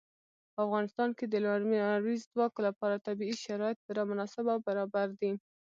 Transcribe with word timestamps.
په 0.53 0.59
افغانستان 0.67 1.09
کې 1.17 1.25
د 1.27 1.35
لمریز 1.45 2.21
ځواک 2.33 2.53
لپاره 2.67 3.03
طبیعي 3.07 3.35
شرایط 3.45 3.77
پوره 3.85 4.03
مناسب 4.11 4.45
او 4.53 4.59
برابر 4.67 5.07
دي. 5.19 5.31